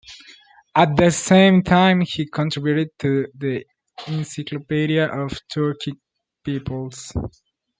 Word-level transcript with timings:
At 0.73 0.97
the 0.97 1.11
same 1.11 1.61
time 1.61 2.01
he 2.01 2.27
contributed 2.27 2.87
to 3.01 3.27
the 3.35 3.63
"Encyclopedia 4.07 5.05
of 5.05 5.37
Turkic 5.53 5.99
Peoples". 6.43 7.13